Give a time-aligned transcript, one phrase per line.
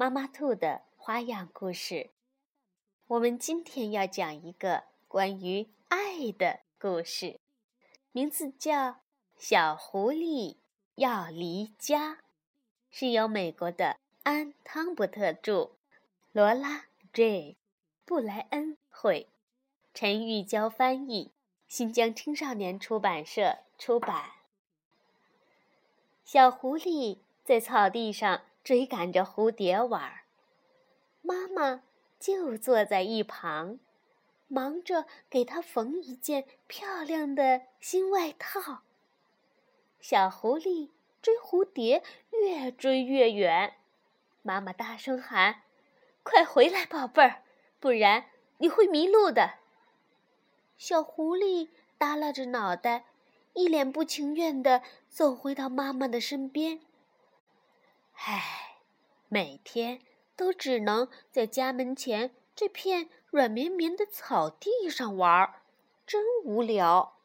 [0.00, 2.08] 妈妈兔的花样故事，
[3.06, 7.38] 我们今天要讲一个关于爱的故事，
[8.10, 8.92] 名字叫
[9.36, 10.56] 《小狐狸
[10.94, 12.14] 要离家》，
[12.88, 15.72] 是由美国的安·汤伯特著，
[16.32, 16.78] 罗拉·
[17.12, 17.58] 瑞·
[18.06, 19.28] 布莱恩绘，
[19.92, 21.30] 陈玉娇翻译，
[21.68, 24.30] 新疆青少年出版社出版。
[26.24, 28.40] 小狐狸在草地上。
[28.62, 30.20] 追赶着蝴蝶玩，
[31.22, 31.82] 妈妈
[32.18, 33.78] 就坐在一旁，
[34.48, 38.82] 忙着给他缝一件漂亮的新外套。
[40.00, 40.90] 小狐狸
[41.22, 43.74] 追蝴蝶越追越远，
[44.42, 45.62] 妈妈大声喊
[46.22, 47.42] ：“快回来，宝贝儿，
[47.78, 48.26] 不然
[48.58, 49.54] 你会迷路的。”
[50.78, 53.04] 小狐狸耷拉着脑袋，
[53.52, 56.80] 一脸不情愿地走回到妈妈的身边。
[58.22, 58.76] 唉，
[59.28, 60.02] 每天
[60.36, 65.62] 都只能在家门前这片软绵绵的草地上玩，
[66.06, 67.16] 真无聊。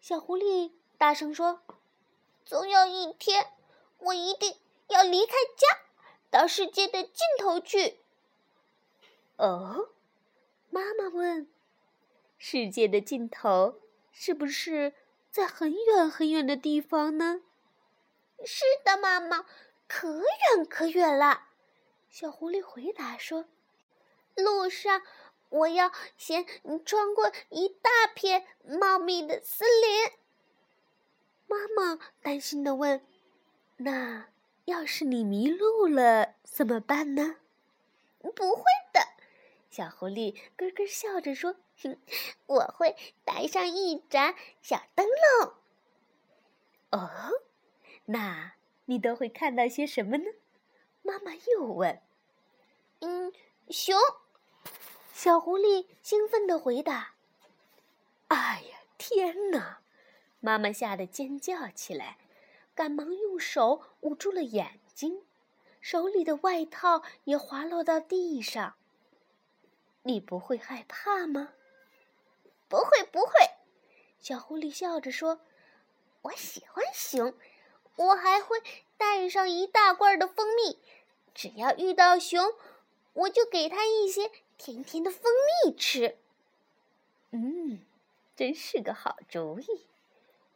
[0.00, 1.62] 小狐狸大声说
[2.46, 3.54] ：“总有一天，
[3.98, 5.66] 我一定要离开家，
[6.30, 7.98] 到世界的尽头去。”
[9.36, 9.88] 哦，
[10.70, 11.50] 妈妈问
[12.38, 13.80] ：“世界的尽头
[14.12, 14.94] 是不是
[15.32, 17.42] 在很远很远的地方呢
[18.46, 19.44] ？”“是的，妈妈。”
[19.88, 21.48] 可远可远了，
[22.10, 23.46] 小狐狸回答说
[24.36, 25.02] ：“路上
[25.48, 26.46] 我要先
[26.84, 30.12] 穿过一大片茂密的森林。”
[31.48, 33.02] 妈妈担心的问
[33.78, 34.28] ：“那
[34.66, 37.36] 要是你迷路了怎么办呢
[38.20, 38.62] ？”“不会
[38.92, 39.00] 的。”
[39.70, 41.98] 小狐狸咯咯笑着说：“哼
[42.46, 42.94] 我会
[43.24, 45.54] 带上一盏小灯笼。
[46.92, 47.10] ”“哦，
[48.04, 48.52] 那……”
[48.88, 50.24] 你都会看到些什么呢？
[51.02, 52.00] 妈妈又问。
[53.00, 53.30] 嗯，
[53.68, 53.94] 熊。
[55.12, 57.14] 小狐狸兴奋地回答。
[58.28, 59.80] 哎呀，天哪！
[60.40, 62.16] 妈妈吓得尖叫起来，
[62.74, 65.26] 赶忙用手捂住了眼睛，
[65.82, 68.76] 手里的外套也滑落到地上。
[70.04, 71.52] 你不会害怕吗？
[72.68, 73.32] 不会，不会。
[74.18, 75.42] 小狐狸笑着说
[76.22, 77.34] ：“我喜欢熊。”
[77.98, 78.62] 我还会
[78.96, 80.78] 带上一大罐的蜂蜜，
[81.34, 82.54] 只要遇到熊，
[83.12, 85.32] 我就给它一些甜甜的蜂
[85.64, 86.16] 蜜吃。
[87.32, 87.80] 嗯，
[88.36, 89.86] 真是个好主意。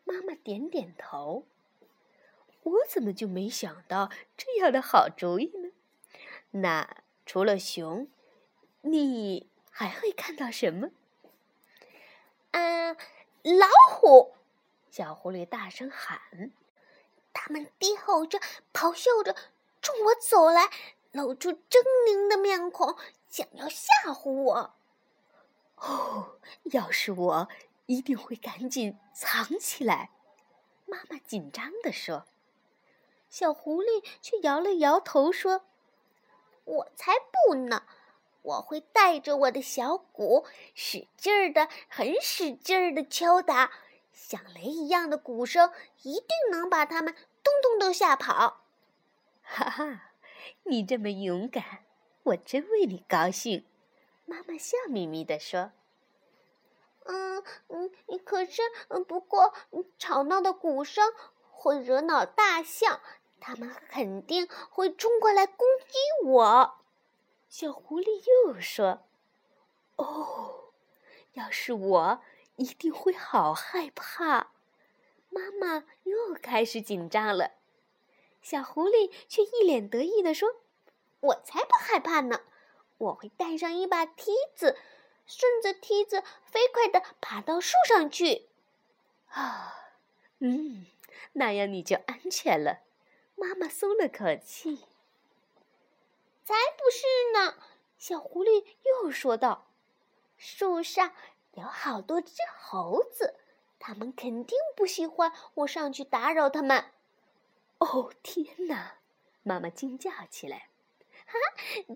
[0.05, 1.45] 妈妈点点头。
[2.63, 5.73] 我怎么就没想到这样的好主意呢？
[6.53, 8.09] 那除了熊，
[8.83, 10.91] 你还会看到什么？
[12.53, 12.97] 嗯，
[13.43, 14.35] 老虎！
[14.93, 16.53] 小狐狸大声喊。
[17.33, 18.39] 他们低吼着，
[18.73, 19.35] 咆哮着，
[19.81, 20.71] 冲我走来，
[21.13, 21.59] 露出狰
[22.07, 22.97] 狞的面孔，
[23.29, 24.75] 想要吓唬我。
[25.77, 27.49] 哦，要是我，
[27.87, 30.11] 一定会赶紧藏起来。
[30.87, 32.27] 妈妈紧张地说。
[33.29, 35.65] 小狐狸却摇了摇头说
[36.65, 37.13] ：“我才
[37.47, 37.85] 不呢！
[38.43, 40.45] 我会带着我的小鼓，
[40.75, 43.73] 使劲儿的，很使劲儿的敲打。”
[44.13, 48.65] 像雷一样的鼓声，一定能把他们通通都吓跑。
[49.43, 50.13] 哈哈，
[50.65, 51.85] 你这么勇敢，
[52.23, 53.67] 我真为你高兴。
[54.25, 55.73] 妈妈笑眯眯地说
[57.05, 57.91] ：“嗯嗯，
[58.25, 58.63] 可是，
[59.09, 59.53] 不过
[59.99, 61.13] 吵闹的鼓声
[61.51, 63.01] 会惹恼大象，
[63.41, 66.77] 他们肯定会冲过来攻击我。”
[67.49, 69.03] 小狐狸又说
[69.97, 70.73] ：“哦，
[71.33, 72.23] 要是我……”
[72.63, 74.53] 一定会好害怕，
[75.31, 77.55] 妈妈又开始紧张了。
[78.41, 80.49] 小狐狸却一脸得意地说
[81.19, 82.43] ：“我才不害怕呢！
[82.99, 84.79] 我会带上一把梯子，
[85.27, 88.49] 顺着梯子飞快地爬到树上去。”
[89.31, 89.75] 啊，
[90.39, 90.87] 嗯，
[91.33, 92.83] 那样你就安全了。
[93.35, 94.85] 妈妈松了口气。
[96.45, 97.57] 才不是呢！
[97.99, 99.73] 小狐狸又说道
[100.39, 101.13] ：“树上……”
[101.55, 103.35] 有好多只猴子，
[103.79, 106.87] 他们肯定不喜欢我上去打扰他们。
[107.79, 108.99] 哦，天哪！
[109.43, 110.69] 妈妈惊叫起来
[111.27, 111.39] ：“哈，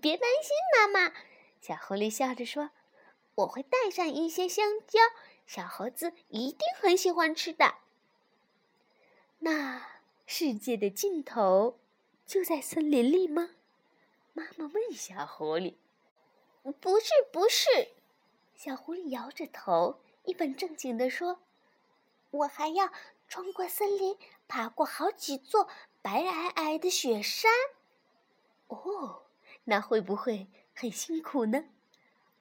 [0.01, 1.13] 别担心，妈妈。
[1.61, 2.71] 小狐狸笑着说
[3.35, 4.99] ：“我会带上一些香蕉，
[5.45, 7.75] 小猴子一定很喜欢吃的。”
[9.39, 11.79] 那世界的尽头
[12.25, 13.51] 就在森林里吗？
[14.33, 15.75] 妈妈问小狐狸。
[16.79, 17.93] “不是，不是。”
[18.57, 21.41] 小狐狸摇着头，一本正经地说
[22.31, 22.91] ：“我还要
[23.27, 24.17] 穿过森林，
[24.47, 25.69] 爬过好几座
[26.01, 27.51] 白皑皑的雪山。”
[28.65, 29.21] 哦，
[29.65, 31.65] 那会不会很辛苦呢？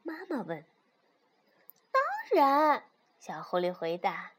[0.02, 0.64] 妈妈问。
[1.92, 2.02] 当
[2.34, 2.84] 然，
[3.20, 4.32] 小狐狸回答。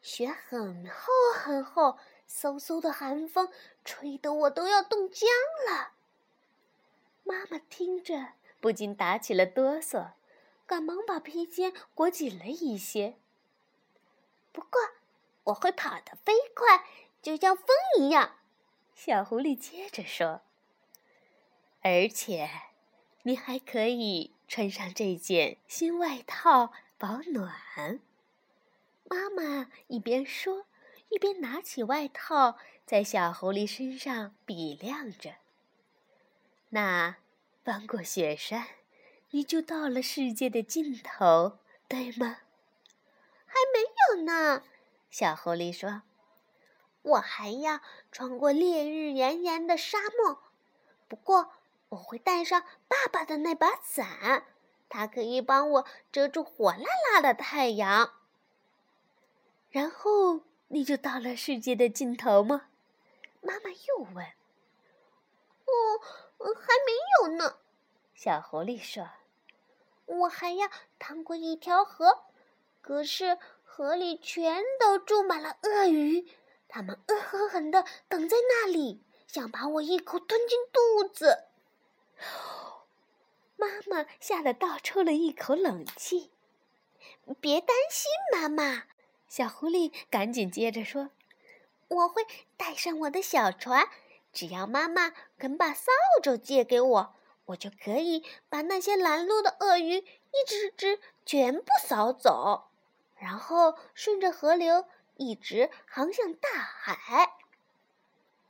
[0.00, 3.52] 雪很厚很厚，嗖嗖的寒风
[3.84, 5.28] 吹得我都要冻僵
[5.68, 5.92] 了。
[7.22, 10.12] 妈妈听着，不禁打起了哆嗦，
[10.72, 13.18] 赶忙把披肩裹紧了一些。
[14.52, 14.80] 不过，
[15.44, 16.86] 我会跑得飞快，
[17.20, 17.66] 就像风
[17.98, 18.38] 一样。
[18.94, 20.40] 小狐狸接着说。
[21.82, 22.48] 而且，
[23.24, 28.00] 你还可以穿上这件新外套保暖。
[29.04, 30.64] 妈妈一边说，
[31.10, 35.34] 一边拿起外套，在小狐狸身上比量着。
[36.70, 37.16] 那
[37.62, 38.66] 翻过雪山，
[39.32, 41.58] 你就到了世界的尽头，
[41.88, 42.38] 对吗？
[43.46, 44.62] 还没有呢，
[45.10, 46.02] 小狐狸说。
[47.02, 47.80] 我还要
[48.10, 50.38] 穿过烈日炎炎的沙漠，
[51.08, 51.52] 不过。
[51.90, 54.46] 我会带上爸爸的那把伞，
[54.88, 58.14] 它可以帮我遮住火辣辣的太阳。
[59.68, 62.68] 然后你就到了世界的尽头吗？
[63.42, 64.24] 妈妈又问。
[65.66, 66.00] 哦，
[66.38, 67.58] 还没有呢。
[68.14, 69.06] 小狐狸说
[70.06, 70.68] ：“我还要
[70.98, 72.24] 趟过一条河，
[72.80, 76.28] 可是河里全都住满了鳄鱼，
[76.68, 81.44] 它们恶狠狠地等在那里，想把我一口吞进肚子。”
[83.56, 86.30] 妈妈吓得倒抽了一口冷气。
[87.40, 88.84] 别担心，妈妈。
[89.28, 91.10] 小狐狸赶紧接着说
[91.88, 92.26] ：“我会
[92.56, 93.88] 带上我的小船，
[94.32, 95.90] 只要妈妈肯把扫
[96.22, 97.14] 帚借给我，
[97.46, 102.70] 我就可以把那些拦路的鳄鱼一只只全部扫走，
[103.16, 104.86] 然后顺着河流
[105.16, 107.36] 一直航向大海。”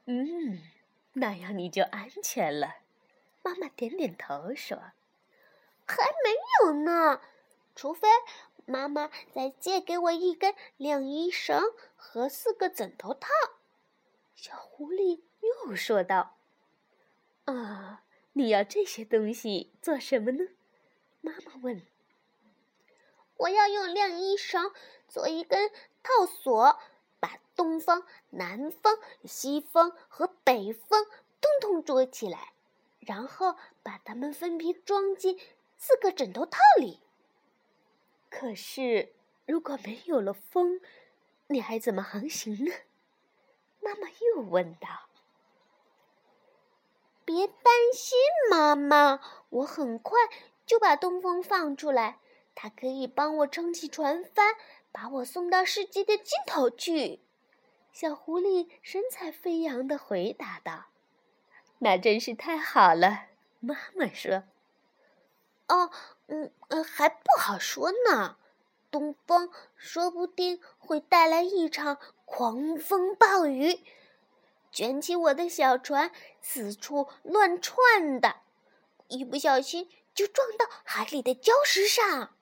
[0.07, 0.61] 嗯，
[1.15, 2.77] 那样你就安全了。
[3.43, 4.77] 妈妈点点头说
[5.87, 7.21] ：“还没有呢，
[7.75, 8.09] 除非
[8.67, 11.61] 妈妈再借给我一根晾衣绳
[11.97, 13.29] 和四个枕头套。”
[14.35, 16.37] 小狐狸又说道
[17.47, 20.45] ：“啊，你要这些东西做什么呢？”
[21.21, 21.83] 妈妈问。
[23.37, 24.73] “我要用晾衣绳
[25.09, 25.71] 做一根
[26.03, 26.79] 套索，
[27.21, 31.05] 把东方、南方、西方和北方
[31.41, 32.53] 通通捉起来。”
[33.05, 35.37] 然后把它们分别装进
[35.77, 37.01] 四个枕头套里。
[38.31, 39.13] 可是，
[39.45, 40.81] 如果没有了风，
[41.49, 42.73] 你还怎么航行呢？
[43.81, 45.09] 妈妈又问道。
[47.35, 47.57] “别担
[47.95, 48.19] 心，
[48.51, 49.19] 妈妈，
[49.49, 50.19] 我很快
[50.67, 52.19] 就把东风放出来，
[52.55, 54.55] 它可以帮我撑起船帆，
[54.93, 57.21] 把我送到世界的尽头去。”
[57.91, 60.89] 小狐狸神采飞扬地回答道。
[61.79, 63.29] 那真是太好了，
[63.61, 64.43] 妈妈说。
[65.69, 65.91] 哦，
[66.27, 68.37] 嗯嗯，还不好说呢。
[68.91, 71.97] 东风说不定会带来一场
[72.27, 73.81] 狂风暴雨，
[74.73, 76.11] 卷起我的小船
[76.41, 78.37] 四处乱窜的，
[79.09, 82.35] 一不小心就撞到海里的礁石上。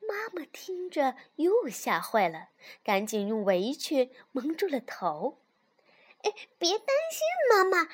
[0.00, 2.48] 妈妈听着又吓坏了，
[2.82, 5.38] 赶紧用围裙蒙住了头。
[6.22, 7.88] 哎，别担心，妈妈。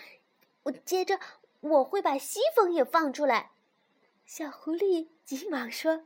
[0.62, 1.20] 我接着
[1.60, 3.50] 我会把西风也放出来，
[4.24, 6.04] 小狐狸急忙说：“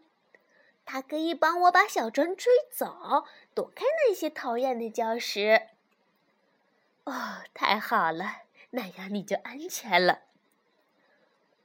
[0.84, 5.68] 它可以帮我把小船吹走，躲开那些讨厌的礁石。”
[7.08, 10.24] 哦，太好了，那样你就安全了。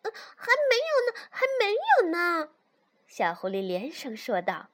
[0.03, 2.49] 嗯，还没有呢，还没有呢，
[3.07, 4.69] 小狐狸连声说道：“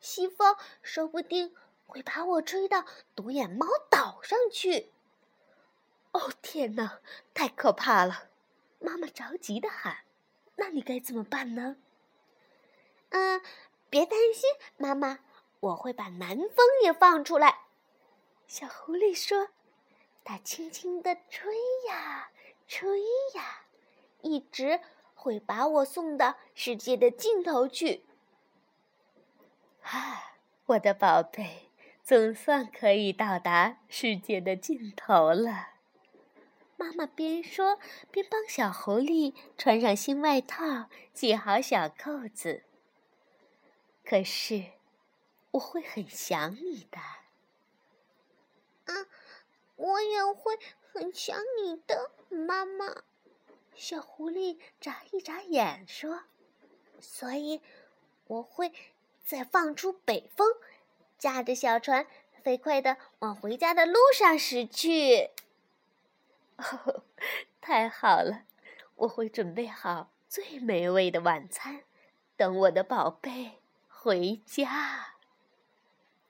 [0.00, 1.54] 西风说不定
[1.86, 2.84] 会把我吹到
[3.14, 4.92] 独眼猫岛上去。”
[6.10, 7.00] 哦天哪，
[7.32, 8.28] 太可怕了！
[8.80, 9.98] 妈妈着急的喊
[10.56, 11.76] ：“那你该怎么办呢？”
[13.10, 13.40] 嗯，
[13.88, 15.20] 别担心，妈妈，
[15.60, 17.66] 我会把南风也放出来。”
[18.48, 19.50] 小狐狸说
[20.30, 21.54] ，“它轻轻地吹
[21.88, 22.28] 呀
[22.66, 23.00] 吹
[23.34, 23.64] 呀，
[24.20, 24.78] 一直
[25.14, 28.04] 会把我送到世界的尽头去。”
[29.80, 30.34] 啊，
[30.66, 31.70] 我的宝贝，
[32.04, 35.70] 总算可以到达世界的尽头了。
[36.76, 37.78] 妈妈边说
[38.10, 42.64] 边帮小狐狸穿上新外套，系好小扣子。
[44.04, 44.72] 可是，
[45.52, 46.98] 我会很想你的。
[49.78, 50.58] 我也会
[50.92, 53.04] 很想你的，妈妈。
[53.76, 56.24] 小狐狸眨一眨眼说
[57.00, 57.62] ：“所以，
[58.26, 58.72] 我会
[59.24, 60.48] 再放出北风，
[61.16, 62.08] 驾着小船，
[62.42, 65.30] 飞快的往回家的路上驶去。”
[66.58, 67.04] 哦，
[67.60, 68.42] 太好了！
[68.96, 71.84] 我会准备好最美味的晚餐，
[72.36, 75.14] 等我的宝贝回家。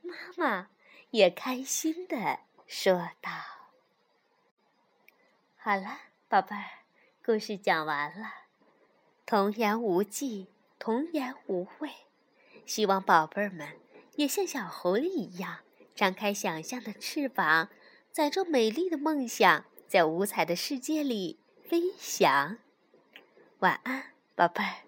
[0.02, 0.69] 妈妈
[1.12, 3.30] 也开心的说道
[5.56, 5.98] ：“好了，
[6.28, 6.84] 宝贝儿，
[7.25, 8.30] 故事讲完了。
[9.25, 10.48] 童言无忌，
[10.78, 11.90] 童言无味。
[12.66, 13.80] 希望宝贝儿们
[14.16, 15.60] 也像小狐狸一样，
[15.94, 17.70] 张开想象的翅膀，
[18.12, 22.58] 载着美丽的梦想。”在五彩的世界里飞翔，
[23.60, 24.88] 晚安，宝贝儿。